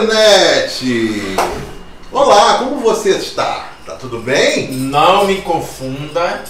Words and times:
internet! 0.00 1.36
Olá, 2.10 2.58
como 2.58 2.76
você 2.76 3.10
está? 3.10 3.68
Tá 3.84 3.96
tudo 3.96 4.18
bem? 4.20 4.70
Não 4.72 5.26
me 5.26 5.42
confunda, 5.42 6.42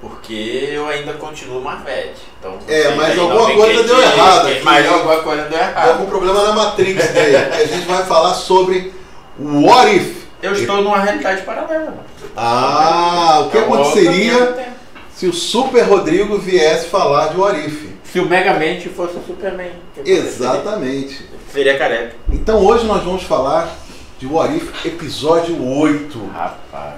porque 0.00 0.70
eu 0.72 0.88
ainda 0.88 1.12
continuo 1.14 1.60
Marvete. 1.60 2.22
Então, 2.38 2.58
É, 2.66 2.82
vocês 2.84 2.96
mas 2.96 3.18
alguma 3.18 3.50
coisa 3.54 3.82
deu 3.82 4.00
errado 4.00 4.48
aqui. 4.48 4.62
Mas 4.62 4.88
alguma 4.90 5.16
coisa 5.22 5.42
deu 5.44 5.58
errado. 5.58 5.90
algum 5.90 6.06
problema 6.06 6.42
na 6.42 6.52
Matrix 6.52 7.12
daí, 7.12 7.36
a 7.36 7.64
gente 7.66 7.86
vai 7.86 8.04
falar 8.04 8.34
sobre 8.34 8.92
o 9.38 9.66
What 9.66 9.94
If. 9.94 10.22
Eu 10.42 10.54
estou 10.54 10.82
numa 10.82 10.98
realidade 10.98 11.42
paralela. 11.42 12.04
Ah, 12.36 13.44
o 13.46 13.50
que 13.50 13.58
É 13.58 13.60
aconteceria 13.60 14.72
se 15.14 15.26
o 15.26 15.32
Super 15.32 15.82
Rodrigo 15.82 16.38
viesse 16.38 16.86
falar 16.88 17.28
de 17.28 17.36
What 17.38 17.60
If? 17.60 17.91
Se 18.12 18.20
o 18.20 18.26
Megamente 18.28 18.88
fosse 18.90 19.16
o 19.16 19.24
Superman. 19.26 19.72
Exatamente. 20.04 21.26
Seria 21.50 21.78
careca. 21.78 22.14
Então 22.30 22.64
hoje 22.64 22.84
nós 22.86 23.02
vamos 23.02 23.22
falar 23.22 23.74
de 24.18 24.26
What 24.26 24.54
If 24.56 24.84
episódio 24.86 25.62
8. 25.66 26.26
Rapaz. 26.26 26.96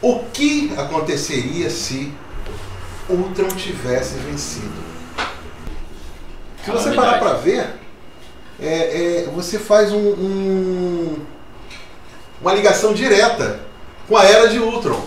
O 0.00 0.20
que 0.32 0.72
aconteceria 0.76 1.68
se 1.68 2.10
Ultron 3.08 3.48
tivesse 3.48 4.14
vencido? 4.16 4.72
Se 6.64 6.70
você 6.70 6.92
parar 6.92 7.18
para 7.18 7.34
ver, 7.34 7.66
é, 8.60 9.24
é, 9.26 9.30
você 9.34 9.58
faz 9.58 9.92
um- 9.92 9.98
um- 9.98 11.16
uma 12.40 12.54
ligação 12.54 12.94
direta 12.94 13.60
com 14.08 14.16
a 14.16 14.24
era 14.24 14.48
de 14.48 14.58
Ultron, 14.58 15.02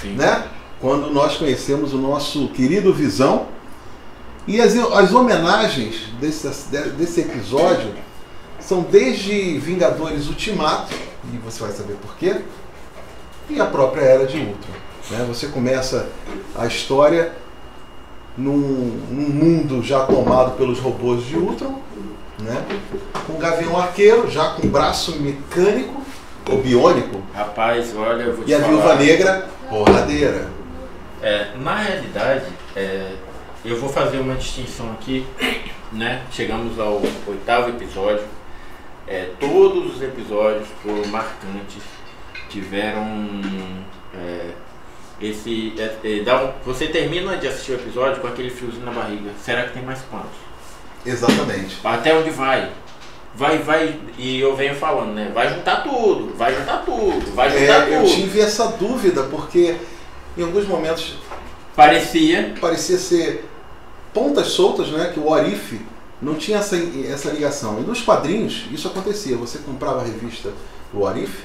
Sim. 0.00 0.12
né? 0.16 0.44
Quando 0.80 1.10
nós 1.10 1.36
conhecemos 1.36 1.94
o 1.94 1.98
nosso 1.98 2.48
querido 2.48 2.92
Visão 2.92 3.46
e 4.48 4.60
as, 4.62 4.74
as 4.74 5.12
homenagens 5.12 6.06
desse, 6.18 6.48
desse 6.96 7.20
episódio 7.20 7.92
são 8.58 8.80
desde 8.80 9.58
Vingadores 9.58 10.26
Ultimato 10.26 10.94
e 11.32 11.36
você 11.36 11.62
vai 11.62 11.72
saber 11.72 11.94
por 11.96 12.16
quê 12.16 12.40
e 13.50 13.60
a 13.60 13.66
própria 13.66 14.00
era 14.00 14.26
de 14.26 14.38
Ultron. 14.38 14.72
Né? 15.10 15.24
Você 15.28 15.48
começa 15.48 16.08
a 16.56 16.66
história 16.66 17.32
num, 18.36 18.98
num 19.10 19.28
mundo 19.28 19.82
já 19.82 20.06
tomado 20.06 20.56
pelos 20.56 20.78
robôs 20.78 21.26
de 21.26 21.36
Ultron, 21.36 21.80
né? 22.40 22.64
com 23.26 23.34
o 23.34 23.38
Gavião 23.38 23.78
Arqueiro, 23.78 24.30
já 24.30 24.50
com 24.52 24.66
braço 24.66 25.20
mecânico 25.20 26.02
ou 26.50 26.62
biônico, 26.62 27.22
Rapaz, 27.34 27.94
olha, 27.94 28.22
eu 28.22 28.36
vou 28.36 28.44
te 28.44 28.50
e 28.50 28.54
a 28.54 28.60
falar. 28.60 28.70
Viúva 28.70 28.94
Negra, 28.94 29.48
porradeira. 29.68 30.48
É, 31.22 31.48
na 31.60 31.76
realidade, 31.76 32.46
é, 32.74 33.12
eu 33.68 33.78
vou 33.78 33.88
fazer 33.88 34.18
uma 34.18 34.34
distinção 34.34 34.90
aqui, 34.92 35.26
né? 35.92 36.22
Chegamos 36.30 36.78
ao 36.78 37.02
oitavo 37.26 37.70
episódio. 37.70 38.24
É, 39.06 39.30
todos 39.40 39.96
os 39.96 40.02
episódios, 40.02 40.68
por 40.82 41.06
marcantes, 41.08 41.82
tiveram 42.48 43.04
é, 44.14 44.50
esse. 45.20 45.74
é, 45.78 45.96
é, 46.04 46.22
dá 46.22 46.52
você 46.64 46.88
termina 46.88 47.36
de 47.36 47.48
assistir 47.48 47.72
o 47.72 47.74
episódio 47.76 48.20
com 48.20 48.26
aquele 48.26 48.50
friozinho 48.50 48.84
na 48.84 48.92
barriga. 48.92 49.30
Será 49.42 49.64
que 49.64 49.74
tem 49.74 49.82
mais 49.82 50.00
quantos? 50.10 50.38
Exatamente. 51.04 51.78
Até 51.84 52.14
onde 52.14 52.30
vai? 52.30 52.70
Vai, 53.34 53.58
vai, 53.58 54.00
e 54.18 54.40
eu 54.40 54.56
venho 54.56 54.74
falando, 54.74 55.14
né? 55.14 55.30
Vai 55.32 55.54
juntar 55.54 55.82
tudo, 55.82 56.34
vai 56.36 56.54
juntar 56.54 56.78
tudo, 56.78 57.34
vai 57.34 57.50
juntar 57.50 57.88
É, 57.88 57.96
eu 57.96 58.02
tudo. 58.02 58.14
tive 58.14 58.40
essa 58.40 58.66
dúvida 58.68 59.22
porque 59.24 59.76
em 60.36 60.42
alguns 60.42 60.66
momentos 60.66 61.16
Parecia 61.78 62.54
parecia 62.60 62.98
ser 62.98 63.44
pontas 64.18 64.48
soltas, 64.48 64.88
né? 64.88 65.12
Que 65.14 65.20
o 65.20 65.28
Orif 65.28 65.80
não 66.20 66.34
tinha 66.34 66.58
essa, 66.58 66.76
essa 67.08 67.30
ligação. 67.30 67.78
E 67.78 67.82
nos 67.82 68.02
quadrinhos 68.02 68.64
isso 68.72 68.88
acontecia. 68.88 69.36
Você 69.36 69.58
comprava 69.58 70.00
a 70.00 70.04
revista 70.04 70.50
do 70.92 71.02
Orif 71.02 71.44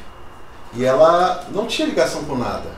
e 0.76 0.84
ela 0.84 1.48
não 1.52 1.68
tinha 1.68 1.88
ligação 1.88 2.24
com 2.24 2.36
nada. 2.36 2.70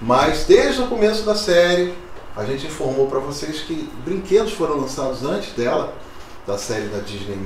Mas 0.00 0.44
desde 0.44 0.82
o 0.82 0.86
começo 0.86 1.24
da 1.24 1.34
série 1.34 1.92
a 2.36 2.44
gente 2.44 2.66
informou 2.66 3.08
para 3.08 3.18
vocês 3.18 3.60
que 3.60 3.88
brinquedos 4.04 4.52
foram 4.52 4.76
lançados 4.76 5.22
antes 5.24 5.52
dela, 5.52 5.92
da 6.46 6.56
série 6.56 6.86
da 6.86 6.98
Disney+, 6.98 7.36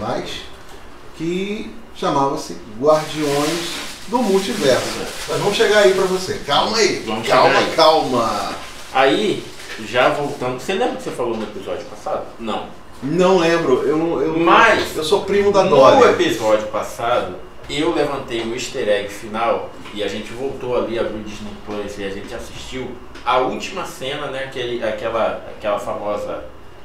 que 1.17 1.75
chamava-se 1.97 2.57
Guardiões 2.79 3.73
do 4.07 4.19
Multiverso. 4.19 5.01
Mas 5.29 5.39
vamos 5.41 5.57
chegar 5.57 5.79
aí 5.79 5.93
para 5.93 6.05
você. 6.05 6.35
Calma 6.47 6.77
aí, 6.77 7.03
Vamos 7.05 7.27
calma, 7.27 7.61
calma. 7.75 8.55
Aí, 8.95 9.43
já 9.85 10.09
voltando, 10.11 10.59
você 10.59 10.75
lembra 10.75 10.97
que 10.97 11.03
você 11.03 11.11
falou 11.11 11.37
no 11.37 11.43
episódio 11.43 11.85
passado? 11.87 12.27
Não. 12.39 12.67
Não 13.03 13.39
lembro, 13.39 13.83
eu, 13.83 14.23
eu, 14.23 14.39
Mas, 14.39 14.97
eu 14.97 15.05
sou 15.05 15.25
primo 15.25 15.53
da 15.53 15.65
no 15.65 15.71
Dolly. 15.71 16.13
episódio 16.13 16.67
passado, 16.69 17.37
eu 17.69 17.95
levantei 17.95 18.41
o 18.41 18.55
easter 18.55 18.89
egg 18.89 19.09
final 19.09 19.71
e 19.93 20.03
a 20.03 20.09
gente 20.09 20.33
voltou 20.33 20.77
ali, 20.77 20.99
abriu 20.99 21.17
o 21.19 21.23
Disney 21.23 21.53
Plus 21.67 21.99
e 21.99 22.05
a 22.05 22.11
gente 22.11 22.35
assistiu 22.35 22.91
a 23.25 23.39
última 23.39 23.85
cena, 23.85 24.29
né? 24.29 24.45
Aquele, 24.45 24.83
aquela, 24.83 25.45
aquela 25.57 25.79
famosa 25.79 26.45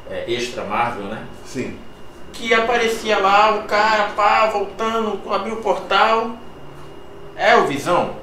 é, 0.10 0.26
extra 0.28 0.66
Marvel, 0.66 1.06
né? 1.06 1.26
Sim. 1.46 1.78
Que 2.34 2.54
aparecia 2.54 3.20
lá 3.20 3.58
o 3.58 3.64
cara, 3.64 4.10
pá, 4.16 4.48
voltando, 4.48 5.22
abriu 5.32 5.56
o 5.56 5.62
portal. 5.62 6.32
É 7.36 7.56
o 7.56 7.68
Visão? 7.68 8.16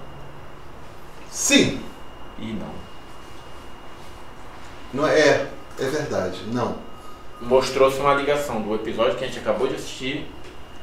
Sim. 1.31 1.81
E 2.39 2.47
não. 2.47 2.79
Não 4.93 5.07
é, 5.07 5.47
é, 5.79 5.85
verdade. 5.85 6.41
Não. 6.53 6.77
mostrou-se 7.41 7.99
uma 8.01 8.15
ligação 8.15 8.61
do 8.63 8.75
episódio 8.75 9.15
que 9.17 9.25
a 9.25 9.27
gente 9.27 9.39
acabou 9.39 9.69
de 9.69 9.77
assistir 9.77 10.27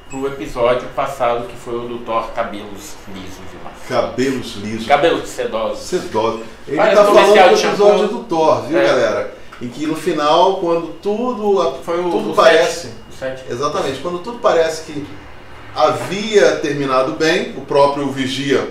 pro 0.09 0.27
episódio 0.27 0.87
passado 0.89 1.47
que 1.47 1.55
foi 1.57 1.75
o 1.75 1.87
do 1.87 1.97
Thor 1.99 2.29
cabelos 2.33 2.93
lisos. 3.13 3.39
Cabelos 3.89 4.55
lisos. 4.57 4.87
Cabelos 4.87 5.27
sedosos. 5.29 5.79
Sedoso. 5.83 6.43
Ele 6.67 6.77
Parece 6.77 6.95
tá 6.95 7.05
falando 7.05 7.33
do 7.33 7.67
episódio 7.67 8.07
do 8.07 8.23
Thor, 8.25 8.61
viu, 8.67 8.79
É. 8.79 8.85
galera? 8.85 9.35
Em 9.61 9.67
que 9.69 9.85
no 9.87 9.95
final, 9.95 10.57
quando 10.57 10.93
tudo, 11.01 11.79
Foi 11.83 11.99
o, 11.99 12.11
tudo 12.11 12.31
o 12.31 12.35
parece. 12.35 12.89
sete. 12.89 12.93
Sete. 13.17 13.43
Exatamente. 13.49 13.99
Quando 14.01 14.19
tudo 14.19 14.39
parece 14.39 14.91
que 14.91 15.07
havia 15.75 16.57
terminado 16.57 17.13
bem, 17.13 17.53
o 17.57 17.61
próprio 17.61 18.09
Vigia 18.11 18.67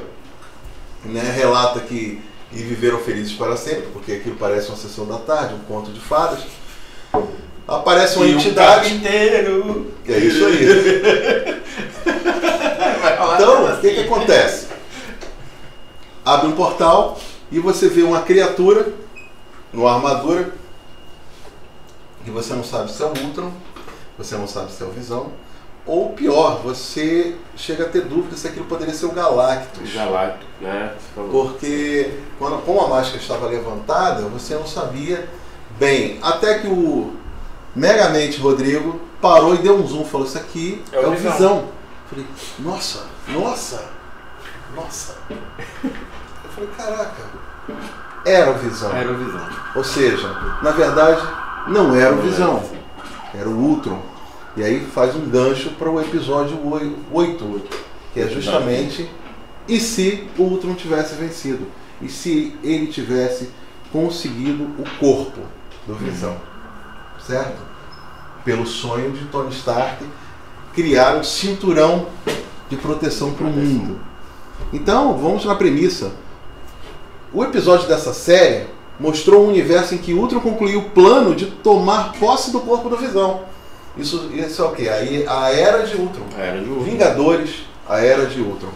né, 1.05 1.34
relata 1.37 1.81
que 1.81 2.23
e 2.55 2.63
viveram 2.63 2.99
felizes 2.99 3.33
para 3.33 3.57
sempre, 3.57 3.89
porque 3.93 4.13
aquilo 4.13 4.37
parece 4.37 4.69
uma 4.69 4.77
sessão 4.77 5.05
da 5.07 5.19
tarde, 5.19 5.55
um 5.55 5.59
conto 5.61 5.91
de 5.91 6.01
fadas. 6.01 6.41
Aparece 7.67 8.17
uma 8.17 8.27
E 8.27 8.35
um 8.35 8.39
entidade. 8.39 8.89
carpinteiro. 8.89 9.93
É 10.07 10.19
isso 10.19 10.45
aí. 10.47 11.65
Então, 13.35 13.67
assim. 13.67 13.79
o 13.79 13.81
que, 13.81 13.91
que 13.95 14.01
acontece? 14.01 14.69
Abre 16.25 16.47
um 16.49 16.53
portal 16.53 17.19
e 17.51 17.59
você 17.59 17.89
vê 17.89 18.03
uma 18.03 18.23
criatura 18.23 18.93
numa 19.73 19.93
armadura 19.95 20.53
e 22.27 22.31
você 22.31 22.55
não 22.55 22.65
sabe 22.65 22.91
se 22.93 23.03
é 23.03 23.07
o 23.07 23.09
Ultron, 23.11 23.53
você 24.17 24.37
não 24.37 24.47
sabe 24.47 24.73
se 24.73 24.83
é 24.83 24.87
o 24.87 24.91
Visão, 24.91 25.33
ou 25.87 26.11
pior, 26.11 26.61
você 26.62 27.37
chega 27.56 27.84
a 27.84 27.89
ter 27.89 28.03
dúvida 28.03 28.37
se 28.37 28.49
aquilo 28.49 28.65
poderia 28.65 28.95
ser 28.95 29.06
o 29.06 29.12
Galactus. 29.12 29.93
É, 30.62 30.95
você 30.99 31.15
falou. 31.15 31.31
Porque 31.31 32.19
quando, 32.39 32.65
como 32.65 32.81
a 32.81 32.89
máscara 32.89 33.19
estava 33.19 33.47
levantada, 33.47 34.23
você 34.23 34.55
não 34.55 34.67
sabia 34.67 35.28
bem. 35.78 36.19
Até 36.23 36.59
que 36.61 36.69
o 36.69 37.15
Megamente 37.77 38.41
Rodrigo 38.41 38.99
parou 39.21 39.55
e 39.55 39.59
deu 39.59 39.77
um 39.77 39.87
zoom, 39.87 40.05
falou, 40.05 40.27
isso 40.27 40.39
aqui 40.39 40.83
é, 40.93 40.97
É 40.97 41.06
o 41.06 41.11
o 41.11 41.17
Visão." 41.17 41.33
Visão. 41.33 41.69
Falei, 42.09 42.26
nossa, 42.61 43.05
nossa, 43.29 43.85
nossa. 44.75 45.17
Eu 45.31 46.50
falei, 46.55 46.70
caraca, 46.76 47.23
era 48.25 48.50
o 48.50 48.55
Visão. 48.55 48.94
Era 48.94 49.11
o 49.11 49.17
Visão. 49.17 49.49
Ou 49.75 49.85
seja, 49.85 50.29
na 50.62 50.70
verdade, 50.70 51.26
não 51.69 51.94
era 51.94 52.14
o 52.14 52.23
Visão, 52.23 52.62
era 53.35 53.49
o 53.49 53.53
Ultron. 53.53 54.13
E 54.56 54.62
aí 54.62 54.81
faz 54.81 55.17
um 55.17 55.29
gancho 55.29 55.71
para 55.71 55.91
o 55.91 56.01
episódio 56.01 56.59
8, 57.11 57.62
que 58.12 58.21
é 58.21 58.29
justamente 58.29 59.09
e 59.67 59.81
se 59.81 60.29
o 60.39 60.43
Ultron 60.43 60.75
tivesse 60.75 61.15
vencido? 61.15 61.67
E 62.01 62.09
se 62.09 62.55
ele 62.62 62.87
tivesse 62.87 63.51
conseguido 63.91 64.65
o 64.79 64.85
corpo 64.99 65.41
do 65.87 65.95
Visão? 65.95 66.37
Certo? 67.27 67.62
Pelo 68.45 68.67
sonho 68.67 69.12
de 69.12 69.25
Tony 69.27 69.51
Stark 69.51 70.05
criar 70.75 71.17
um 71.17 71.25
cinturão 71.25 72.07
de 72.69 72.77
proteção 72.77 73.33
para 73.33 73.47
o 73.47 73.50
mundo. 73.50 73.99
Então, 74.73 75.17
vamos 75.17 75.45
na 75.45 75.55
premissa. 75.55 76.12
O 77.33 77.43
episódio 77.43 77.89
dessa 77.89 78.12
série 78.12 78.67
mostrou 79.00 79.45
um 79.45 79.49
universo 79.49 79.95
em 79.95 79.99
que 79.99 80.12
Ultron 80.12 80.41
concluiu 80.41 80.81
o 80.81 80.91
plano 80.91 81.35
de 81.35 81.47
tomar 81.47 82.12
posse 82.15 82.50
do 82.50 82.61
corpo 82.61 82.89
do 82.89 82.97
Visão. 82.97 83.43
Isso, 83.96 84.31
isso 84.35 84.62
é 84.62 84.64
o 84.64 84.73
quê? 84.73 84.88
Aí 84.88 85.25
a 85.26 85.50
era 85.50 85.87
de 85.87 85.96
Ultron. 85.96 86.26
Era 86.37 86.61
de 86.61 86.69
Ultron. 86.69 86.85
Vingadores, 86.85 87.50
a 87.88 88.00
era 88.00 88.26
de 88.26 88.41
Ultron. 88.41 88.73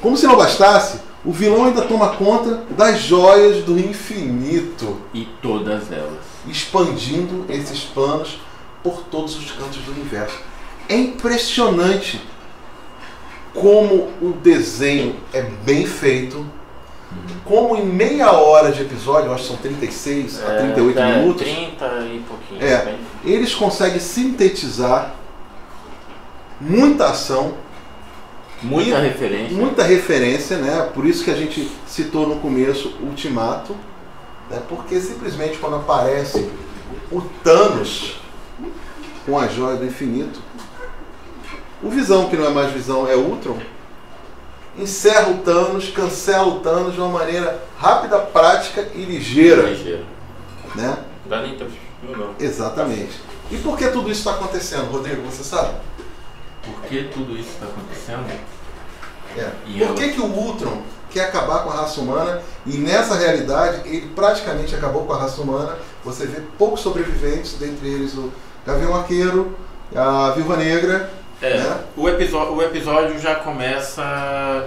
Como 0.00 0.16
se 0.16 0.26
não 0.26 0.36
bastasse, 0.36 1.00
o 1.24 1.32
vilão 1.32 1.64
ainda 1.66 1.82
toma 1.82 2.10
conta 2.16 2.62
das 2.70 3.00
joias 3.00 3.64
do 3.64 3.78
infinito, 3.78 4.98
E 5.12 5.26
todas 5.42 5.90
elas. 5.90 6.24
expandindo 6.46 7.44
esses 7.48 7.80
planos 7.80 8.38
por 8.82 9.02
todos 9.10 9.36
os 9.36 9.50
cantos 9.50 9.78
do 9.78 9.90
universo. 9.90 10.38
É 10.88 10.94
impressionante 10.94 12.20
como 13.52 14.10
o 14.20 14.32
desenho 14.42 15.16
é 15.32 15.42
bem 15.42 15.84
feito, 15.86 16.46
como 17.44 17.76
em 17.76 17.84
meia 17.86 18.32
hora 18.32 18.72
de 18.72 18.82
episódio, 18.82 19.26
eu 19.28 19.34
acho 19.34 19.42
que 19.44 19.48
são 19.48 19.56
36 19.58 20.42
a 20.44 20.56
38 20.58 20.98
é, 20.98 21.16
minutos, 21.18 21.42
30 21.42 21.86
e 22.12 22.24
pouquinho. 22.28 22.64
É. 22.64 22.84
bem- 22.84 22.98
eles 23.24 23.54
conseguem 23.54 24.00
sintetizar 24.00 25.14
muita 26.60 27.06
ação, 27.06 27.54
Muita 28.62 28.98
referência. 28.98 29.56
muita 29.56 29.82
referência, 29.84 30.56
né? 30.58 30.88
Por 30.94 31.04
isso 31.06 31.22
que 31.24 31.30
a 31.30 31.36
gente 31.36 31.70
citou 31.86 32.26
no 32.26 32.36
começo 32.36 32.94
Ultimato, 33.02 33.76
né? 34.50 34.60
Porque 34.68 34.98
simplesmente 35.00 35.58
quando 35.58 35.76
aparece 35.76 36.48
o 37.12 37.20
Thanos 37.44 38.16
com 39.26 39.38
a 39.38 39.46
joia 39.46 39.76
do 39.76 39.84
infinito, 39.84 40.40
o 41.82 41.90
Visão, 41.90 42.28
que 42.28 42.36
não 42.36 42.46
é 42.46 42.50
mais 42.50 42.72
Visão, 42.72 43.06
é 43.06 43.14
Ultron, 43.14 43.58
encerra 44.78 45.30
o 45.30 45.38
Thanos, 45.38 45.88
cancela 45.90 46.46
o 46.46 46.60
Thanos 46.60 46.94
de 46.94 47.00
uma 47.00 47.08
maneira 47.08 47.62
rápida, 47.78 48.18
prática 48.18 48.86
e 48.94 49.02
ligeira, 49.04 49.62
Ligeiro. 49.62 50.04
né? 50.74 50.98
Dá 51.26 51.42
nem 51.42 51.56
tempo. 51.56 51.72
Não. 52.02 52.34
Exatamente. 52.38 53.20
E 53.50 53.56
por 53.58 53.76
que 53.76 53.88
tudo 53.88 54.10
isso 54.10 54.20
está 54.20 54.32
acontecendo, 54.32 54.90
Rodrigo? 54.90 55.22
Você 55.22 55.42
sabe? 55.42 55.70
Por 56.62 56.82
que 56.82 57.04
tudo 57.04 57.36
isso 57.36 57.48
está 57.50 57.66
acontecendo? 57.66 58.24
É. 59.36 59.50
E 59.66 59.78
Por 59.78 59.86
ela- 59.88 59.94
que, 59.94 60.08
que 60.12 60.20
o 60.20 60.26
Ultron 60.26 60.82
quer 61.10 61.24
acabar 61.26 61.60
com 61.64 61.70
a 61.70 61.74
raça 61.76 62.00
humana 62.00 62.42
e 62.66 62.76
nessa 62.78 63.14
realidade 63.16 63.88
ele 63.88 64.08
praticamente 64.14 64.74
acabou 64.74 65.04
com 65.04 65.12
a 65.12 65.18
raça 65.18 65.40
humana? 65.40 65.76
Você 66.04 66.26
vê 66.26 66.40
poucos 66.58 66.80
sobreviventes, 66.80 67.54
dentre 67.54 67.88
eles 67.88 68.14
o 68.14 68.32
Gavião 68.66 68.94
Arqueiro, 68.96 69.56
a 69.94 70.30
Viúva 70.30 70.56
Negra. 70.56 71.10
É, 71.42 71.58
Né? 71.58 71.84
o, 71.96 72.08
episódio, 72.08 72.54
o 72.54 72.62
episódio 72.62 73.18
já 73.18 73.34
começa 73.36 74.02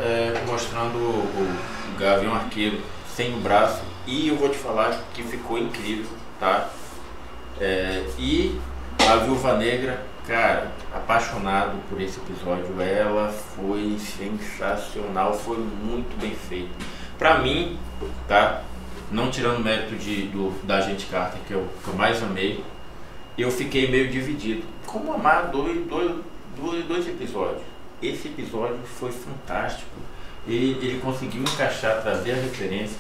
é, 0.04 0.44
mostrando 0.46 0.98
o, 0.98 1.96
o 1.96 1.98
Gavião 1.98 2.34
Arqueiro 2.36 2.80
sem 3.16 3.34
o 3.34 3.40
braço 3.40 3.82
e 4.06 4.28
eu 4.28 4.36
vou 4.36 4.50
te 4.50 4.58
falar 4.58 4.98
que 5.14 5.24
ficou 5.24 5.58
incrível, 5.58 6.10
tá? 6.40 6.70
É, 7.60 8.06
e 8.18 8.60
a 9.08 9.16
Viúva 9.18 9.58
Negra, 9.58 10.02
cara, 10.28 10.72
apaixonado 10.94 11.78
por 11.90 12.00
esse 12.00 12.20
episódio, 12.20 12.80
ela 12.82 13.30
foi 13.30 13.98
sensacional, 14.00 15.34
foi 15.34 15.58
muito 15.58 16.20
bem 16.20 16.36
feito. 16.36 16.70
Pra 17.18 17.40
mim, 17.40 17.78
tá? 18.28 18.62
Não 19.12 19.32
tirando 19.32 19.64
mérito 19.64 19.96
de, 19.96 20.28
do, 20.28 20.52
da 20.66 20.78
Agente 20.78 21.08
Carter, 21.08 21.40
que 21.48 21.54
eu, 21.54 21.68
que 21.84 21.90
eu 21.90 21.96
mais 21.96 22.22
amei, 22.22 22.64
eu 23.38 23.50
fiquei 23.50 23.90
meio 23.90 24.10
dividido. 24.10 24.64
Como 24.86 25.14
amar 25.14 25.48
dois, 25.48 25.86
dois, 25.88 26.12
dois, 26.58 26.86
dois 26.86 27.08
episódios? 27.08 27.62
Esse 28.02 28.28
episódio 28.30 28.80
foi 28.86 29.12
fantástico. 29.12 29.90
Ele, 30.48 30.78
ele 30.82 31.00
conseguiu 31.00 31.42
encaixar, 31.44 32.02
trazer 32.02 32.32
a 32.32 32.36
referência. 32.36 32.98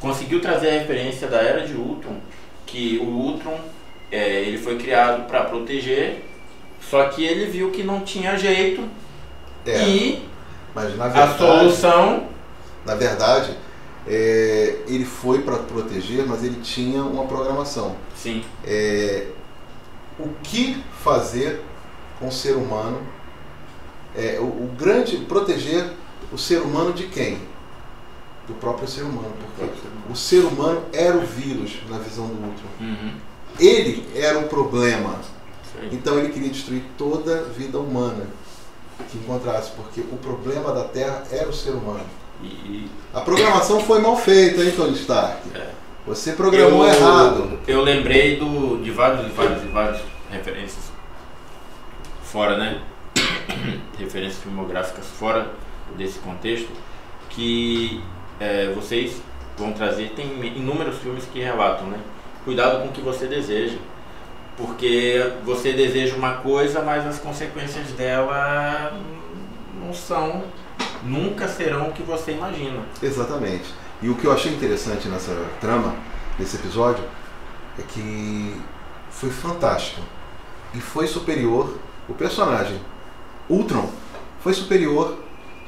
Conseguiu 0.00 0.40
trazer 0.40 0.68
a 0.70 0.72
referência 0.80 1.28
da 1.28 1.38
Era 1.38 1.66
de 1.66 1.74
Ultron, 1.74 2.20
que 2.66 2.98
o 2.98 3.06
Ultron 3.08 3.58
é, 4.10 4.42
ele 4.42 4.58
foi 4.58 4.76
criado 4.78 5.26
para 5.26 5.44
proteger, 5.44 6.24
só 6.80 7.08
que 7.08 7.24
ele 7.24 7.46
viu 7.46 7.70
que 7.70 7.82
não 7.82 8.00
tinha 8.04 8.36
jeito 8.36 8.88
É, 9.64 9.78
e 9.78 10.28
mas 10.74 10.96
na 10.96 11.08
a 11.12 11.26
verdade, 11.26 11.36
solução 11.36 12.28
na 12.84 12.94
verdade 12.94 13.56
é, 14.06 14.82
ele 14.86 15.04
foi 15.04 15.42
para 15.42 15.58
proteger, 15.58 16.26
mas 16.26 16.42
ele 16.42 16.60
tinha 16.60 17.02
uma 17.04 17.26
programação. 17.26 17.96
sim, 18.14 18.44
É, 18.64 19.28
o 20.18 20.28
que 20.42 20.82
fazer 21.02 21.62
com 22.22 22.28
o 22.28 22.32
ser 22.32 22.52
humano? 22.56 23.00
É, 24.16 24.38
o, 24.40 24.44
o 24.44 24.70
grande 24.78 25.16
proteger 25.18 25.90
o 26.32 26.38
ser 26.38 26.60
humano 26.62 26.92
de 26.92 27.04
quem? 27.08 27.38
Do 28.46 28.54
próprio 28.54 28.86
ser 28.88 29.02
humano, 29.02 29.32
porque 29.56 29.70
o 30.10 30.16
ser 30.16 30.44
humano 30.44 30.82
era 30.92 31.16
o 31.16 31.20
vírus 31.26 31.78
na 31.88 31.98
visão 31.98 32.26
do 32.26 32.34
Ultron. 32.34 32.68
Uhum, 32.80 33.12
Ele 33.58 34.06
era 34.14 34.38
o 34.38 34.48
problema. 34.48 35.16
aí. 35.80 35.88
Então 35.92 36.18
ele 36.18 36.30
queria 36.32 36.50
destruir 36.50 36.82
toda 36.98 37.38
a 37.38 37.42
vida 37.44 37.78
humana 37.78 38.26
que 39.10 39.18
encontrasse, 39.18 39.70
porque 39.76 40.00
o 40.00 40.16
problema 40.16 40.72
da 40.72 40.84
Terra 40.84 41.24
era 41.30 41.48
o 41.48 41.52
ser 41.52 41.70
humano. 41.70 42.04
E- 42.42 42.88
A 43.14 43.20
programação 43.20 43.80
foi 43.80 44.00
mal 44.00 44.16
feita, 44.16 44.60
hein, 44.62 44.72
Tony 44.76 44.94
Stark? 44.94 45.38
É. 45.54 45.70
Você 46.06 46.32
programou 46.32 46.84
eu, 46.84 46.92
errado. 46.92 47.58
Eu 47.66 47.80
lembrei 47.80 48.36
do, 48.36 48.82
de 48.82 48.90
vários, 48.90 49.32
vários, 49.32 49.62
várias 49.70 50.00
referências 50.30 50.91
fora, 52.32 52.56
né? 52.56 52.80
referências 53.98 54.42
filmográficas 54.42 55.06
fora 55.18 55.52
desse 55.98 56.18
contexto 56.20 56.70
que 57.28 58.02
é, 58.40 58.72
vocês 58.72 59.20
vão 59.56 59.72
trazer. 59.72 60.14
Tem 60.16 60.26
inúmeros 60.56 60.98
filmes 60.98 61.24
que 61.30 61.40
relatam, 61.40 61.86
né? 61.88 61.98
Cuidado 62.44 62.80
com 62.80 62.88
o 62.88 62.92
que 62.92 63.02
você 63.02 63.26
deseja. 63.26 63.76
Porque 64.56 65.32
você 65.44 65.72
deseja 65.72 66.16
uma 66.16 66.34
coisa, 66.36 66.82
mas 66.82 67.06
as 67.06 67.18
consequências 67.18 67.92
dela 67.92 68.98
não 69.80 69.92
são, 69.92 70.44
nunca 71.02 71.48
serão 71.48 71.88
o 71.88 71.92
que 71.92 72.02
você 72.02 72.32
imagina. 72.32 72.80
Exatamente. 73.02 73.72
E 74.00 74.08
o 74.08 74.14
que 74.14 74.26
eu 74.26 74.32
achei 74.32 74.52
interessante 74.52 75.08
nessa 75.08 75.34
trama, 75.60 75.94
nesse 76.38 76.56
episódio, 76.56 77.04
é 77.78 77.82
que 77.82 78.56
foi 79.10 79.30
fantástico. 79.30 80.02
E 80.74 80.80
foi 80.80 81.06
superior, 81.06 81.78
o 82.08 82.14
personagem 82.14 82.78
Ultron 83.48 83.88
foi 84.42 84.52
superior 84.54 85.16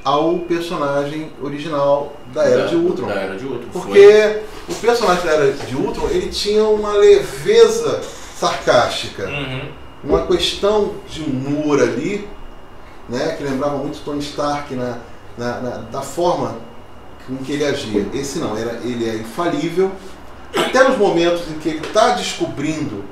ao 0.04 0.38
personagem 0.40 1.30
original 1.42 2.12
da 2.32 2.44
Era 2.44 2.66
de 2.68 2.76
Ultron. 2.76 3.06
Da 3.06 3.14
Era 3.14 3.36
de 3.36 3.44
Ultron. 3.46 3.70
Foi. 3.72 3.82
Porque 3.82 4.40
o 4.68 4.74
personagem 4.74 5.24
da 5.24 5.32
Era 5.32 5.52
de 5.52 5.76
Ultron, 5.76 6.08
ele 6.10 6.28
tinha 6.28 6.64
uma 6.64 6.92
leveza 6.92 8.02
sarcástica. 8.38 9.26
Uhum. 9.28 9.62
uma 10.04 10.26
questão 10.26 10.94
de 11.08 11.22
humor 11.22 11.80
ali, 11.80 12.28
né, 13.08 13.34
que 13.38 13.42
lembrava 13.44 13.78
muito 13.78 14.00
Tony 14.04 14.20
Stark 14.20 14.74
na, 14.74 14.98
na, 15.38 15.60
na- 15.60 15.76
da 15.90 16.02
forma 16.02 16.56
com 17.26 17.36
que 17.38 17.52
ele 17.52 17.64
agia. 17.64 18.06
Esse 18.12 18.38
não, 18.38 18.54
era, 18.56 18.80
ele 18.84 19.08
é 19.08 19.14
infalível, 19.14 19.90
até 20.54 20.86
nos 20.86 20.98
momentos 20.98 21.48
em 21.48 21.54
que 21.58 21.70
ele 21.70 21.78
está 21.86 22.10
descobrindo 22.10 23.02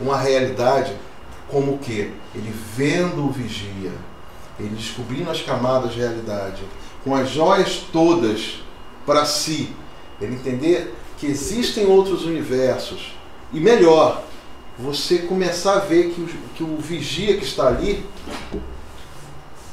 uma 0.00 0.16
realidade, 0.16 0.92
como 1.50 1.78
que? 1.78 2.12
Ele 2.34 2.52
vendo 2.76 3.26
o 3.26 3.30
vigia, 3.30 3.92
ele 4.58 4.74
descobrindo 4.76 5.30
as 5.30 5.40
camadas 5.42 5.92
de 5.92 6.00
realidade, 6.00 6.62
com 7.04 7.14
as 7.14 7.30
joias 7.30 7.84
todas 7.92 8.62
para 9.06 9.24
si, 9.24 9.74
ele 10.20 10.34
entender 10.34 10.94
que 11.16 11.26
existem 11.26 11.86
outros 11.86 12.24
universos, 12.24 13.14
e 13.52 13.60
melhor, 13.60 14.22
você 14.78 15.18
começar 15.20 15.74
a 15.74 15.78
ver 15.80 16.10
que 16.10 16.20
o, 16.20 16.28
que 16.54 16.62
o 16.62 16.76
vigia 16.76 17.36
que 17.36 17.44
está 17.44 17.66
ali, 17.66 18.04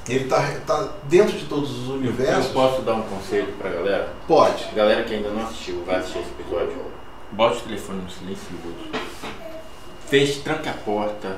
ele 0.07 0.25
está 0.25 0.93
dentro 1.03 1.37
de 1.37 1.45
todos 1.45 1.71
os 1.71 1.89
Eu 1.89 1.95
universos. 1.95 2.51
posso 2.51 2.81
dar 2.81 2.93
um 2.93 3.03
conselho 3.03 3.53
pra 3.59 3.69
galera? 3.69 4.13
Pode. 4.27 4.65
Galera 4.75 5.03
que 5.03 5.13
ainda 5.13 5.29
não 5.29 5.43
assistiu, 5.43 5.83
vai 5.85 5.97
assistir 5.97 6.19
esse 6.19 6.29
episódio. 6.39 6.77
Bote 7.31 7.57
o 7.57 7.61
telefone 7.61 8.01
no 8.01 8.09
silencioso. 8.09 9.05
Feche, 10.09 10.41
tranca 10.41 10.69
a 10.69 10.73
porta. 10.73 11.37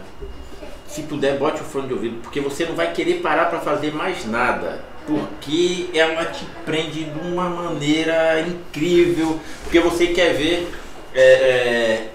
Se 0.87 1.03
puder, 1.03 1.37
bote 1.37 1.61
o 1.61 1.65
fone 1.65 1.87
de 1.87 1.93
ouvido, 1.93 2.21
porque 2.21 2.39
você 2.39 2.65
não 2.65 2.75
vai 2.75 2.91
querer 2.93 3.15
parar 3.21 3.45
pra 3.45 3.59
fazer 3.59 3.93
mais 3.93 4.25
nada. 4.25 4.83
Porque 5.05 5.89
ela 5.93 6.25
te 6.25 6.45
prende 6.65 7.05
de 7.05 7.19
uma 7.27 7.49
maneira 7.49 8.41
incrível. 8.41 9.39
Porque 9.63 9.79
você 9.79 10.07
quer 10.07 10.33
ver. 10.33 10.69
é, 11.13 11.21
é, 11.21 12.09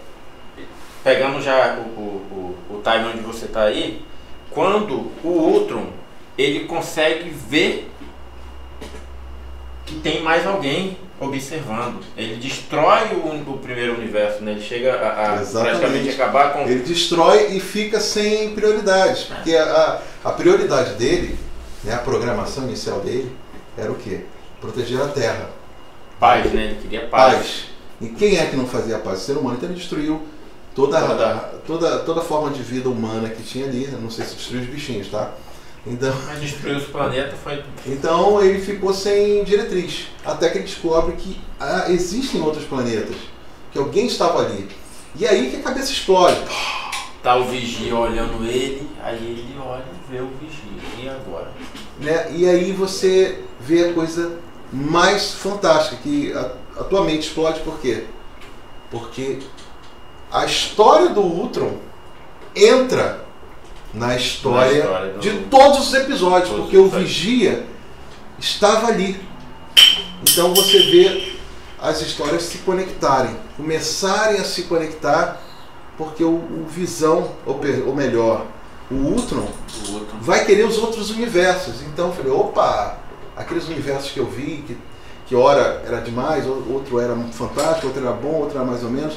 pegando 1.02 1.40
já 1.40 1.78
o, 1.78 2.00
o, 2.00 2.56
o, 2.70 2.76
o 2.76 2.82
time 2.82 3.08
onde 3.12 3.20
você 3.20 3.46
tá 3.46 3.64
aí, 3.64 4.02
quando 4.50 5.10
o 5.24 5.28
Ultron 5.28 5.86
ele 6.38 6.60
consegue 6.66 7.28
ver 7.30 7.90
que 9.84 9.96
tem 9.96 10.22
mais 10.22 10.46
alguém 10.46 10.96
observando. 11.24 12.00
Ele 12.16 12.36
destrói 12.36 13.14
o, 13.14 13.50
o 13.50 13.58
primeiro 13.58 13.94
universo, 13.94 14.42
né? 14.42 14.52
Ele 14.52 14.62
chega 14.62 14.94
a, 14.94 15.34
a 15.34 15.44
praticamente 15.44 16.10
acabar 16.10 16.52
com. 16.52 16.60
Ele 16.60 16.80
destrói 16.80 17.56
e 17.56 17.60
fica 17.60 18.00
sem 18.00 18.54
prioridades. 18.54 19.24
Porque 19.24 19.56
a, 19.56 20.00
a 20.24 20.30
prioridade 20.30 20.94
dele, 20.94 21.38
né, 21.84 21.94
a 21.94 21.98
programação 21.98 22.64
inicial 22.64 23.00
dele, 23.00 23.34
era 23.76 23.90
o 23.90 23.94
quê? 23.94 24.20
Proteger 24.60 25.00
a 25.00 25.08
Terra. 25.08 25.50
Paz, 26.18 26.52
né? 26.52 26.64
Ele 26.64 26.74
queria 26.80 27.06
paz. 27.06 27.34
Paz. 27.34 27.64
E 28.00 28.08
quem 28.08 28.36
é 28.38 28.46
que 28.46 28.56
não 28.56 28.66
fazia 28.66 28.98
paz? 28.98 29.20
O 29.20 29.24
ser 29.24 29.36
humano. 29.36 29.56
Então 29.56 29.68
ele 29.68 29.78
destruiu 29.78 30.22
toda, 30.74 31.00
Toda. 31.00 31.26
a, 31.26 31.38
toda, 31.66 31.98
toda 32.00 32.20
a 32.20 32.24
forma 32.24 32.50
de 32.50 32.62
vida 32.62 32.88
humana 32.88 33.28
que 33.28 33.42
tinha 33.42 33.66
ali. 33.66 33.88
Não 34.00 34.10
sei 34.10 34.24
se 34.24 34.34
destruiu 34.34 34.62
os 34.62 34.68
bichinhos, 34.68 35.08
tá? 35.08 35.32
Então, 35.86 36.14
Mas 36.26 36.40
destruir 36.40 36.76
os 36.76 36.84
planetas 36.84 37.34
foi. 37.42 37.62
então 37.86 38.42
ele 38.42 38.60
ficou 38.60 38.94
sem 38.94 39.42
diretriz. 39.42 40.08
Até 40.24 40.48
que 40.48 40.58
ele 40.58 40.64
descobre 40.64 41.16
que 41.16 41.40
ah, 41.58 41.86
existem 41.88 42.40
outros 42.40 42.64
planetas. 42.64 43.16
Que 43.72 43.78
alguém 43.78 44.06
estava 44.06 44.44
ali. 44.44 44.68
E 45.16 45.26
aí 45.26 45.50
que 45.50 45.56
a 45.56 45.62
cabeça 45.62 45.90
explode. 45.90 46.40
Tá 47.22 47.36
o 47.36 47.44
vigia 47.44 47.94
olhando 47.96 48.44
ele, 48.44 48.88
aí 49.02 49.16
ele 49.16 49.56
olha 49.58 49.84
e 49.84 50.12
vê 50.12 50.20
o 50.20 50.28
vigia. 50.40 51.04
E 51.04 51.08
agora? 51.08 51.50
Né? 51.98 52.32
E 52.32 52.48
aí 52.48 52.72
você 52.72 53.42
vê 53.60 53.90
a 53.90 53.92
coisa 53.92 54.38
mais 54.72 55.32
fantástica, 55.34 55.96
que 56.02 56.32
a, 56.32 56.52
a 56.80 56.84
tua 56.84 57.04
mente 57.04 57.28
explode 57.28 57.60
por 57.60 57.78
quê? 57.80 58.04
Porque 58.90 59.38
a 60.30 60.46
história 60.46 61.10
do 61.10 61.20
Ultron 61.20 61.76
entra 62.54 63.24
na 63.94 64.16
história, 64.16 64.72
Na 64.72 64.78
história 64.84 65.12
do- 65.14 65.20
de 65.20 65.30
todos 65.50 65.88
os 65.88 65.94
episódios, 65.94 66.48
Todos 66.50 66.64
porque 66.64 66.76
os 66.78 66.92
o. 66.92 66.98
Vigia 66.98 67.66
estava 68.38 68.88
ali. 68.88 69.20
Então 70.22 70.54
você 70.54 70.78
vê 70.90 71.32
as 71.80 72.00
histórias 72.00 72.42
se 72.44 72.58
conectarem, 72.58 73.36
começarem 73.56 74.40
a 74.40 74.44
se 74.44 74.62
conectar, 74.62 75.40
porque 75.98 76.22
o, 76.24 76.28
o 76.30 76.66
Visão, 76.68 77.32
ou, 77.44 77.60
ou 77.86 77.94
melhor, 77.94 78.46
o 78.90 78.94
Ultron, 78.94 79.48
O 79.88 79.94
outro. 79.94 80.16
vai 80.20 80.44
querer 80.44 80.64
os 80.64 80.78
outros 80.78 81.10
universos. 81.10 81.82
Então 81.82 82.08
eu 82.08 82.12
falei, 82.14 82.32
opa, 82.32 82.98
aqueles 83.36 83.66
universos 83.68 84.10
que 84.12 84.20
eu 84.20 84.26
vi, 84.26 84.64
que, 84.66 84.76
que 85.26 85.34
ora 85.34 85.82
era 85.86 86.00
demais, 86.00 86.46
ou- 86.46 86.64
outro 86.72 87.00
era 87.00 87.14
muito 87.14 87.34
fantástico, 87.34 87.88
outro 87.88 88.02
era 88.02 88.12
bom, 88.12 88.34
outro 88.40 88.56
era 88.56 88.64
mais 88.66 88.82
ou 88.84 88.90
menos, 88.90 89.14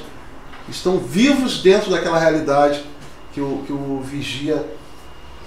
estão 0.68 0.98
vivos 0.98 1.62
dentro 1.62 1.92
daquela 1.92 2.18
realidade 2.18 2.84
que 3.36 3.42
o, 3.42 3.64
que 3.68 3.74
o 3.74 4.00
vigia 4.02 4.66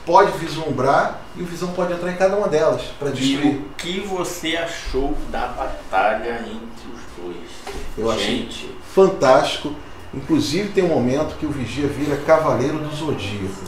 pode 0.04 0.36
vislumbrar 0.38 1.20
e 1.36 1.42
o 1.42 1.46
visão 1.46 1.68
pode 1.70 1.92
entrar 1.94 2.12
em 2.12 2.16
cada 2.16 2.36
uma 2.36 2.46
delas 2.46 2.82
para 2.98 3.08
E 3.08 3.12
destruir. 3.12 3.56
o 3.56 3.64
que 3.78 4.00
você 4.00 4.56
achou 4.56 5.16
da 5.30 5.46
batalha 5.48 6.40
entre 6.44 6.88
os 6.94 7.24
dois? 7.24 7.76
Eu 7.96 8.10
achei 8.10 8.26
Gente, 8.42 8.70
fantástico. 8.94 9.74
Inclusive 10.12 10.68
tem 10.70 10.84
um 10.84 10.88
momento 10.88 11.36
que 11.38 11.46
o 11.46 11.50
vigia 11.50 11.86
vira 11.88 12.16
cavaleiro 12.18 12.78
do 12.78 12.94
zodíaco. 12.94 13.64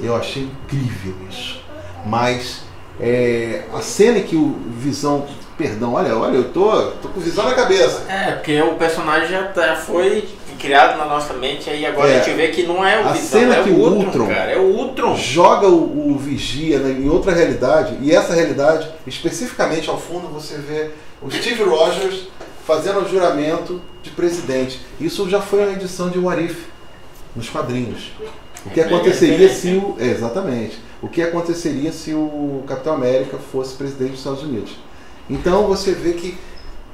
Eu 0.00 0.14
achei 0.16 0.44
incrível 0.44 1.14
isso. 1.28 1.60
Mas 2.06 2.62
é, 3.00 3.64
a 3.74 3.80
cena 3.80 4.18
em 4.18 4.22
que 4.22 4.36
o 4.36 4.56
Visão. 4.78 5.26
Perdão, 5.58 5.92
olha, 5.94 6.16
olha, 6.16 6.36
eu 6.36 6.50
tô, 6.52 6.68
tô 7.00 7.08
com 7.10 7.20
visão 7.20 7.44
na 7.44 7.54
cabeça. 7.54 8.10
É, 8.10 8.32
porque 8.32 8.60
o 8.60 8.74
personagem 8.74 9.28
já 9.28 9.44
tá- 9.44 9.76
foi 9.76 10.28
criado 10.64 10.96
na 10.98 11.04
nossa 11.04 11.34
mente, 11.34 11.68
aí 11.68 11.84
agora 11.84 12.10
É. 12.10 12.20
a 12.20 12.22
gente 12.22 12.34
vê 12.34 12.48
que 12.48 12.62
não 12.62 12.84
é 12.84 13.02
o 13.02 13.08
A 13.08 13.12
Visão, 13.12 13.40
cena 13.40 13.56
é 13.56 13.62
que 13.62 13.70
o 13.70 13.78
Ultron, 13.78 14.04
Ultron 14.04 14.26
cara. 14.26 14.50
É 14.52 14.58
o 14.58 14.62
Ultron. 14.62 15.16
Joga 15.16 15.68
o, 15.68 16.12
o 16.12 16.18
vigia 16.18 16.78
né, 16.78 16.90
em 16.98 17.08
outra 17.08 17.32
realidade, 17.32 17.98
e 18.00 18.10
essa 18.10 18.32
realidade, 18.34 18.88
especificamente 19.06 19.90
ao 19.90 20.00
fundo, 20.00 20.28
você 20.28 20.56
vê 20.56 20.90
o 21.20 21.30
Steve 21.30 21.62
Rogers 21.62 22.28
fazendo 22.66 23.00
o 23.00 23.08
juramento 23.08 23.80
de 24.02 24.10
presidente. 24.10 24.80
Isso 25.00 25.28
já 25.28 25.40
foi 25.40 25.64
na 25.66 25.72
edição 25.72 26.08
de 26.08 26.18
What 26.18 26.42
If, 26.42 26.64
nos 27.36 27.48
quadrinhos. 27.48 28.12
O 28.64 28.70
que 28.70 28.80
aconteceria 28.80 29.48
se 29.50 29.74
o. 29.76 29.96
é, 30.00 30.06
exatamente. 30.06 30.78
O 31.02 31.08
que 31.08 31.20
aconteceria 31.20 31.92
se 31.92 32.14
o 32.14 32.64
Capitão 32.66 32.94
América 32.94 33.36
fosse 33.52 33.74
presidente 33.74 34.12
dos 34.12 34.20
Estados 34.20 34.42
Unidos. 34.42 34.72
Então 35.28 35.66
você 35.66 35.92
vê 35.92 36.12
que 36.14 36.38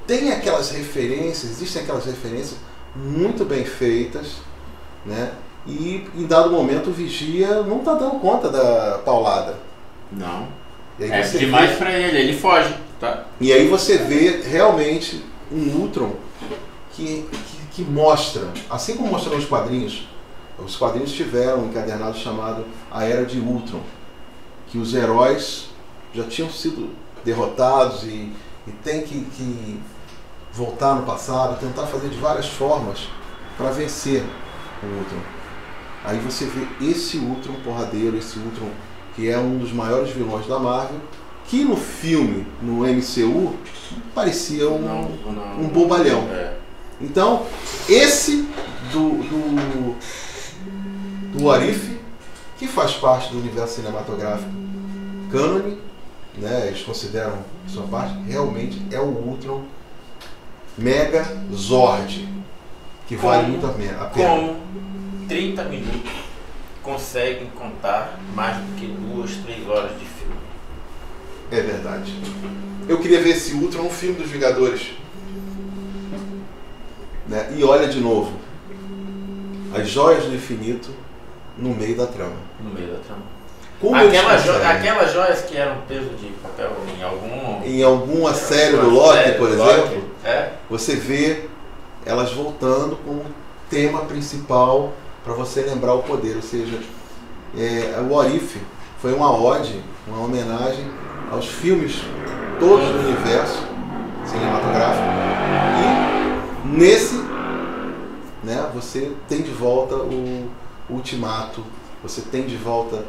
tem 0.05 0.31
aquelas 0.31 0.71
referências, 0.71 1.51
existem 1.51 1.83
aquelas 1.83 2.05
referências 2.05 2.57
muito 2.95 3.45
bem 3.45 3.65
feitas, 3.65 4.37
né? 5.05 5.31
E 5.65 6.07
em 6.15 6.25
dado 6.25 6.51
momento 6.51 6.89
o 6.89 6.93
vigia 6.93 7.61
não 7.61 7.79
está 7.79 7.93
dando 7.93 8.19
conta 8.19 8.49
da 8.49 8.99
paulada. 8.99 9.57
Não. 10.11 10.47
E 10.99 11.03
aí, 11.03 11.11
É 11.11 11.23
você 11.23 11.39
demais 11.39 11.71
vê, 11.71 11.77
pra 11.77 11.91
ele, 11.91 12.17
ele 12.17 12.37
foge, 12.37 12.75
tá? 12.99 13.25
e 13.39 13.51
aí 13.51 13.67
você 13.67 13.97
vê 13.97 14.41
realmente 14.41 15.23
um 15.51 15.81
Ultron 15.81 16.13
que, 16.93 17.25
que, 17.31 17.67
que 17.71 17.81
mostra, 17.83 18.47
assim 18.69 18.97
como 18.97 19.09
mostrou 19.09 19.35
nos 19.35 19.45
quadrinhos, 19.45 20.07
os 20.59 20.75
quadrinhos 20.75 21.11
tiveram 21.11 21.61
um 21.61 21.69
encadernado 21.69 22.17
chamado 22.17 22.65
A 22.91 23.03
Era 23.05 23.25
de 23.25 23.39
Ultron, 23.39 23.81
que 24.67 24.77
os 24.77 24.93
heróis 24.93 25.69
já 26.13 26.23
tinham 26.25 26.49
sido 26.49 26.89
derrotados 27.23 28.03
e, 28.03 28.31
e 28.67 28.71
tem 28.83 29.01
que, 29.01 29.21
que 29.21 29.79
voltar 30.53 30.95
no 30.95 31.03
passado, 31.03 31.59
tentar 31.59 31.87
fazer 31.87 32.09
de 32.09 32.17
várias 32.17 32.47
formas 32.47 33.07
para 33.57 33.71
vencer 33.71 34.23
o 34.83 34.85
Ultron. 34.97 35.19
Aí 36.03 36.17
você 36.19 36.45
vê 36.45 36.89
esse 36.89 37.17
Ultron 37.17 37.53
porradeiro, 37.63 38.17
esse 38.17 38.39
Ultron 38.39 38.69
que 39.15 39.29
é 39.29 39.37
um 39.37 39.57
dos 39.57 39.71
maiores 39.71 40.11
vilões 40.11 40.47
da 40.47 40.57
Marvel, 40.59 40.99
que 41.45 41.63
no 41.63 41.75
filme, 41.75 42.47
no 42.61 42.85
MCU, 42.85 43.55
parecia 44.15 44.69
um, 44.69 44.79
Não, 44.79 45.33
não, 45.33 45.61
um 45.61 45.67
bobalhão. 45.67 46.21
É. 46.31 46.53
então, 46.99 47.45
esse 47.89 48.47
do, 48.91 49.09
do, 49.23 49.97
do 51.37 51.51
Arif, 51.51 51.99
que 52.57 52.67
faz 52.67 52.93
parte 52.93 53.31
do 53.31 53.39
universo 53.39 53.75
cinematográfico 53.75 54.49
cânone, 55.29 55.77
né, 56.37 56.67
eles 56.67 56.81
consideram 56.83 57.39
sua 57.67 57.83
parte, 57.83 58.13
realmente 58.21 58.81
é 58.91 58.99
o 58.99 59.07
Ultron 59.07 59.63
Mega 60.77 61.25
Zord, 61.53 62.27
que 63.07 63.15
vale 63.15 63.47
muito 63.47 63.65
a 63.65 63.69
pena. 63.69 64.05
Como 64.05 64.55
30 65.27 65.63
minutos 65.65 66.11
conseguem 66.81 67.47
contar 67.57 68.19
mais 68.33 68.57
do 68.57 68.75
que 68.75 68.87
duas, 68.87 69.31
três 69.45 69.67
horas 69.67 69.91
de 69.91 70.05
filme? 70.05 70.35
É 71.51 71.61
verdade. 71.61 72.13
Eu 72.87 72.99
queria 72.99 73.21
ver 73.21 73.31
esse 73.31 73.53
Ultron 73.53 73.83
no 73.83 73.89
filme 73.89 74.15
dos 74.15 74.29
Vingadores. 74.29 74.91
Né? 77.27 77.53
E 77.55 77.63
olha 77.63 77.87
de 77.87 77.99
novo. 77.99 78.33
As 79.73 79.87
joias 79.87 80.25
do 80.25 80.35
infinito 80.35 80.89
no 81.57 81.69
meio 81.69 81.95
da 81.95 82.07
trama. 82.07 82.35
No 82.59 82.73
meio 82.73 82.87
da 82.87 82.99
trama. 82.99 83.23
Como 83.79 83.95
Aquelas, 83.95 84.43
jo 84.43 84.51
aquelas 84.51 85.11
joias 85.11 85.41
que 85.41 85.57
eram 85.57 85.77
peso 85.87 86.09
de 86.09 86.27
papel 86.43 86.71
em 86.95 87.01
algum. 87.01 87.63
Em 87.63 87.83
alguma 87.83 88.33
série 88.33 88.77
do 88.77 88.89
Loki, 88.89 89.31
por 89.33 89.49
exemplo, 89.49 89.81
Loki, 89.81 90.03
É. 90.23 90.53
você 90.69 90.95
vê 90.95 91.49
elas 92.05 92.33
voltando 92.33 92.97
como 93.03 93.25
tema 93.69 94.01
principal 94.05 94.93
para 95.23 95.33
você 95.33 95.61
lembrar 95.61 95.93
o 95.93 96.03
poder. 96.03 96.35
Ou 96.35 96.41
seja, 96.41 96.79
é, 97.57 97.99
o 98.01 98.13
Orif 98.13 98.59
foi 98.99 99.13
uma 99.13 99.31
ode, 99.31 99.81
uma 100.07 100.23
homenagem 100.23 100.85
aos 101.31 101.47
filmes 101.47 102.01
todos 102.59 102.87
do 102.87 102.99
universo 102.99 103.67
cinematográfico. 104.25 105.07
E 105.83 106.67
nesse, 106.67 107.15
né, 108.43 108.69
você 108.73 109.11
tem 109.27 109.41
de 109.41 109.51
volta 109.51 109.95
o 109.95 110.49
Ultimato, 110.89 111.63
você 112.03 112.21
tem 112.21 112.45
de 112.45 112.57
volta 112.57 113.05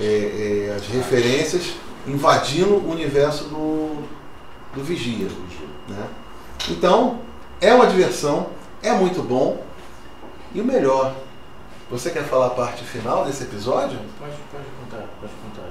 é, 0.00 0.68
é, 0.70 0.74
as 0.74 0.86
referências 0.88 1.74
invadindo 2.06 2.74
o 2.74 2.90
universo 2.90 3.44
do, 3.44 4.02
do 4.74 4.82
Vigia. 4.82 5.28
Né? 5.88 6.06
Então, 6.68 7.20
é 7.60 7.72
uma 7.74 7.86
diversão, 7.86 8.48
é 8.82 8.92
muito 8.92 9.22
bom. 9.22 9.64
E 10.54 10.60
o 10.60 10.64
melhor, 10.64 11.14
você 11.90 12.10
quer 12.10 12.24
falar 12.24 12.46
a 12.46 12.50
parte 12.50 12.84
final 12.84 13.24
desse 13.24 13.44
episódio? 13.44 13.98
Pode, 14.18 14.32
pode 14.50 14.64
contar, 14.80 15.06
pode 15.20 15.32
contar. 15.42 15.68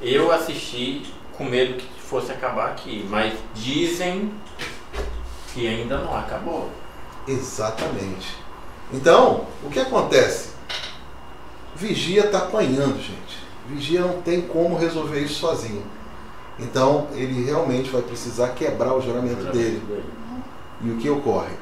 Eu 0.00 0.32
assisti 0.32 1.06
com 1.36 1.44
medo 1.44 1.74
que 1.74 1.88
fosse 2.00 2.32
acabar 2.32 2.70
aqui, 2.70 3.06
mas 3.08 3.34
dizem 3.54 4.32
que 5.52 5.66
ainda 5.68 5.98
não 5.98 6.16
acabou. 6.16 6.70
Exatamente. 7.26 8.36
Então, 8.92 9.46
o 9.62 9.70
que 9.70 9.78
acontece? 9.78 10.50
Vigia 11.74 12.26
está 12.26 12.38
apanhando, 12.38 12.96
gente. 12.96 13.38
Vigia 13.68 14.00
não 14.00 14.20
tem 14.22 14.42
como 14.42 14.76
resolver 14.76 15.20
isso 15.20 15.34
sozinho. 15.34 15.84
Então, 16.58 17.08
ele 17.14 17.44
realmente 17.44 17.90
vai 17.90 18.02
precisar 18.02 18.48
quebrar 18.50 18.94
o 18.94 19.00
juramento 19.00 19.44
dele. 19.52 19.82
E 20.82 20.90
o 20.90 20.96
que 20.96 21.08
ocorre? 21.08 21.54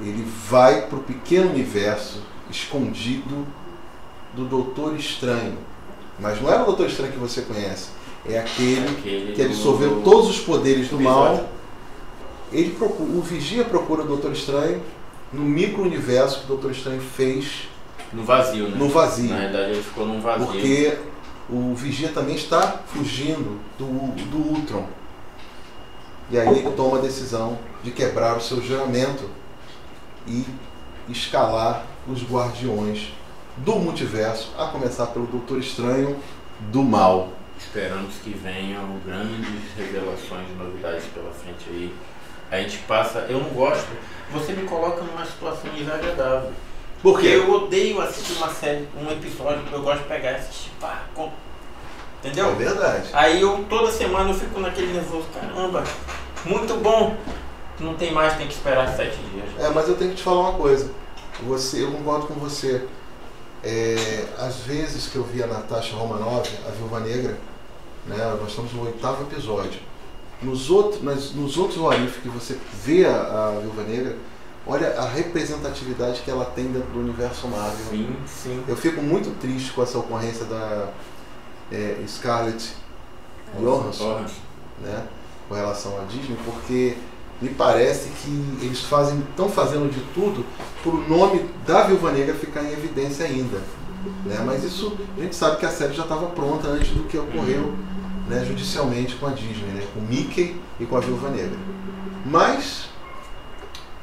Ele 0.00 0.26
vai 0.48 0.82
para 0.86 0.98
o 0.98 1.02
pequeno 1.02 1.50
universo 1.50 2.20
escondido 2.50 3.46
do 4.34 4.44
Doutor 4.44 4.96
Estranho. 4.96 5.56
Mas 6.18 6.40
não 6.42 6.52
é 6.52 6.60
o 6.60 6.64
Doutor 6.64 6.86
Estranho 6.88 7.12
que 7.12 7.18
você 7.18 7.42
conhece. 7.42 7.90
É 8.28 8.38
aquele 8.38 8.88
Aquele 8.88 9.32
que 9.34 9.42
do- 9.42 9.46
absorveu 9.48 10.00
todos 10.02 10.30
os 10.30 10.40
poderes 10.40 10.88
do 10.88 10.96
episódio. 10.96 11.36
mal. 11.42 11.48
Ele 12.52 12.70
procura, 12.70 13.10
o 13.10 13.20
Vigia 13.22 13.64
procura 13.64 14.02
o 14.02 14.06
Doutor 14.06 14.32
Estranho 14.32 14.82
no 15.32 15.42
micro-universo 15.42 16.40
que 16.40 16.44
o 16.44 16.48
Doutor 16.48 16.70
Estranho 16.72 17.00
fez 17.00 17.68
No 18.12 18.22
vazio, 18.24 18.68
né? 18.68 18.76
no 18.76 18.88
vazio. 18.88 19.30
Na 19.30 19.38
verdade 19.38 19.70
ele 19.72 19.82
ficou 19.82 20.06
num 20.06 20.20
vazio. 20.20 20.46
Porque 20.46 20.98
o 21.48 21.74
Vigia 21.74 22.10
também 22.10 22.36
está 22.36 22.80
fugindo 22.86 23.60
do, 23.78 23.86
do 24.30 24.38
Ultron. 24.38 24.86
E 26.30 26.38
aí 26.38 26.48
ele 26.48 26.70
toma 26.72 26.98
a 26.98 27.00
decisão 27.00 27.58
de 27.82 27.90
quebrar 27.90 28.36
o 28.36 28.40
seu 28.40 28.62
juramento 28.62 29.28
e 30.26 30.46
escalar 31.08 31.84
os 32.06 32.22
guardiões 32.22 33.12
do 33.58 33.76
multiverso, 33.76 34.52
a 34.58 34.68
começar 34.68 35.06
pelo 35.08 35.26
Doutor 35.26 35.58
Estranho 35.58 36.18
do 36.70 36.82
Mal. 36.82 37.32
Esperamos 37.58 38.14
que 38.16 38.30
venham 38.30 38.98
grandes 39.04 39.62
revelações 39.76 40.48
e 40.48 40.52
novidades 40.54 41.04
pela 41.06 41.30
frente 41.32 41.64
aí. 41.68 41.94
A 42.50 42.60
gente 42.60 42.78
passa. 42.78 43.20
Eu 43.28 43.40
não 43.40 43.50
gosto. 43.50 43.88
Você 44.32 44.52
me 44.52 44.66
coloca 44.66 45.02
numa 45.02 45.24
situação 45.24 45.70
desagradável. 45.70 46.50
Por 47.02 47.20
quê? 47.20 47.26
Eu 47.26 47.52
odeio 47.52 48.00
assistir 48.00 48.34
uma 48.34 48.48
série, 48.48 48.88
um 48.96 49.10
episódio 49.10 49.64
que 49.64 49.72
eu 49.72 49.82
gosto 49.82 50.02
de 50.02 50.08
pegar 50.08 50.32
e 50.32 50.34
assistir. 50.36 50.70
Pá, 50.80 51.02
com... 51.14 51.30
Entendeu? 52.20 52.50
É 52.50 52.54
verdade. 52.54 53.08
Aí 53.12 53.40
eu 53.40 53.64
toda 53.68 53.90
semana 53.90 54.30
eu 54.30 54.34
fico 54.34 54.60
naquele 54.60 54.92
nervoso, 54.92 55.26
caramba, 55.34 55.82
muito 56.44 56.74
bom. 56.76 57.16
Não 57.80 57.94
tem 57.94 58.12
mais, 58.12 58.36
tem 58.36 58.46
que 58.46 58.54
esperar 58.54 58.86
sete 58.94 59.16
dias. 59.16 59.48
É, 59.58 59.68
mas 59.70 59.88
eu 59.88 59.96
tenho 59.96 60.10
que 60.10 60.18
te 60.18 60.22
falar 60.22 60.50
uma 60.50 60.58
coisa. 60.58 60.92
Você, 61.42 61.82
eu 61.82 61.90
concordo 61.90 62.28
com 62.28 62.34
você. 62.34 62.86
É, 63.64 64.24
às 64.38 64.58
vezes 64.58 65.08
que 65.08 65.16
eu 65.16 65.24
vi 65.24 65.42
a 65.42 65.46
Natasha 65.46 65.96
Romanov, 65.96 66.48
a 66.66 66.70
Viúva 66.70 67.00
Negra, 67.00 67.38
né, 68.06 68.36
nós 68.40 68.50
estamos 68.50 68.72
no 68.72 68.84
oitavo 68.86 69.24
episódio. 69.24 69.80
Nos, 70.40 70.70
outros 70.70 71.02
nas, 71.02 71.32
nos 71.32 71.56
outros 71.56 71.78
Warif 71.78 72.20
que 72.20 72.28
você 72.28 72.58
vê 72.84 73.04
a, 73.04 73.16
a 73.16 73.58
Viúva 73.60 73.82
Negra, 73.82 74.16
olha 74.66 74.98
a 74.98 75.08
representatividade 75.08 76.22
que 76.22 76.30
ela 76.30 76.44
tem 76.44 76.66
dentro 76.66 76.90
do 76.90 77.00
universo 77.00 77.48
Marvel. 77.48 77.86
Sim, 77.90 78.16
sim. 78.26 78.64
Eu 78.68 78.76
fico 78.76 79.02
muito 79.02 79.36
triste 79.40 79.72
com 79.72 79.82
essa 79.82 79.98
ocorrência 79.98 80.44
da 80.44 80.88
é, 81.70 81.96
Scarlett 82.06 82.74
Johansson, 83.58 84.24
né, 84.80 85.04
com 85.48 85.54
relação 85.54 86.00
à 86.00 86.04
Disney, 86.04 86.36
porque 86.44 86.96
me 87.40 87.50
parece 87.50 88.10
que 88.10 88.64
eles 88.64 88.80
fazem 88.80 89.18
estão 89.18 89.48
fazendo 89.48 89.90
de 89.90 90.00
tudo 90.14 90.44
para 90.82 90.92
o 90.92 91.08
nome 91.08 91.48
da 91.66 91.82
Viúva 91.82 92.12
Negra 92.12 92.34
ficar 92.34 92.62
em 92.62 92.72
evidência 92.72 93.26
ainda. 93.26 93.58
Né? 94.24 94.40
Mas 94.44 94.64
isso 94.64 94.96
a 95.16 95.20
gente 95.20 95.34
sabe 95.34 95.56
que 95.58 95.66
a 95.66 95.70
série 95.70 95.92
já 95.92 96.04
estava 96.04 96.26
pronta 96.26 96.68
antes 96.68 96.90
do 96.90 97.04
que 97.04 97.18
ocorreu 97.18 97.74
né, 98.28 98.44
judicialmente 98.46 99.16
com 99.16 99.26
a 99.26 99.30
Disney, 99.30 99.72
né? 99.72 99.84
com 99.92 100.00
Mickey 100.00 100.60
e 100.78 100.86
com 100.86 100.96
a 100.96 101.00
Viúva 101.00 101.30
Negra. 101.30 101.58
Mas 102.24 102.91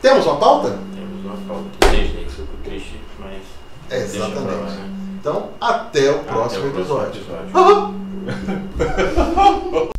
temos 0.01 0.25
uma 0.25 0.37
pauta? 0.37 0.77
Temos 0.95 1.25
uma 1.25 1.35
pauta. 1.47 1.69
Tem 1.79 2.07
gente 2.07 2.25
que 2.25 2.31
ficou 2.31 2.55
triste, 2.63 2.99
mas. 3.19 3.41
É, 3.89 4.03
exatamente. 4.03 4.45
Lá. 4.45 4.69
Né? 4.69 4.89
Então, 5.19 5.49
até 5.59 6.09
o 6.09 6.15
até 6.15 6.23
próximo, 6.31 6.65
o 6.65 6.67
episódio. 6.69 7.21
episódio. 7.21 7.99